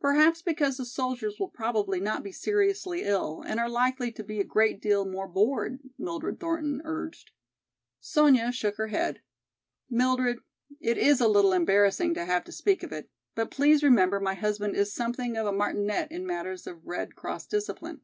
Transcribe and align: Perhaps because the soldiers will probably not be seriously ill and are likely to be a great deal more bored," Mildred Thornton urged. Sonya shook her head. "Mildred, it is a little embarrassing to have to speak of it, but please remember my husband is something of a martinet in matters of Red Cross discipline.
Perhaps 0.00 0.40
because 0.40 0.78
the 0.78 0.86
soldiers 0.86 1.38
will 1.38 1.50
probably 1.50 2.00
not 2.00 2.22
be 2.22 2.32
seriously 2.32 3.02
ill 3.02 3.44
and 3.46 3.60
are 3.60 3.68
likely 3.68 4.10
to 4.10 4.24
be 4.24 4.40
a 4.40 4.42
great 4.42 4.80
deal 4.80 5.04
more 5.04 5.28
bored," 5.28 5.80
Mildred 5.98 6.40
Thornton 6.40 6.80
urged. 6.86 7.32
Sonya 8.00 8.52
shook 8.52 8.76
her 8.76 8.86
head. 8.86 9.20
"Mildred, 9.90 10.38
it 10.80 10.96
is 10.96 11.20
a 11.20 11.28
little 11.28 11.52
embarrassing 11.52 12.14
to 12.14 12.24
have 12.24 12.42
to 12.44 12.52
speak 12.52 12.82
of 12.82 12.90
it, 12.90 13.10
but 13.34 13.50
please 13.50 13.82
remember 13.84 14.18
my 14.18 14.32
husband 14.32 14.74
is 14.74 14.94
something 14.94 15.36
of 15.36 15.46
a 15.46 15.52
martinet 15.52 16.10
in 16.10 16.24
matters 16.24 16.66
of 16.66 16.86
Red 16.86 17.14
Cross 17.14 17.48
discipline. 17.48 18.00